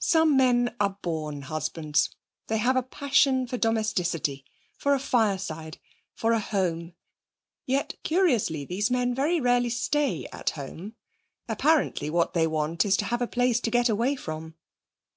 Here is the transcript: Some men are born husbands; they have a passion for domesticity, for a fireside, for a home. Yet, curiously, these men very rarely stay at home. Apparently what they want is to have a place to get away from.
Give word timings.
Some 0.00 0.36
men 0.36 0.74
are 0.80 0.98
born 1.00 1.42
husbands; 1.42 2.10
they 2.48 2.58
have 2.58 2.74
a 2.74 2.82
passion 2.82 3.46
for 3.46 3.56
domesticity, 3.56 4.44
for 4.76 4.94
a 4.94 4.98
fireside, 4.98 5.78
for 6.12 6.32
a 6.32 6.40
home. 6.40 6.94
Yet, 7.66 7.94
curiously, 8.02 8.64
these 8.64 8.90
men 8.90 9.14
very 9.14 9.40
rarely 9.40 9.70
stay 9.70 10.26
at 10.32 10.50
home. 10.50 10.96
Apparently 11.48 12.10
what 12.10 12.34
they 12.34 12.48
want 12.48 12.84
is 12.84 12.96
to 12.96 13.04
have 13.04 13.22
a 13.22 13.28
place 13.28 13.60
to 13.60 13.70
get 13.70 13.88
away 13.88 14.16
from. 14.16 14.56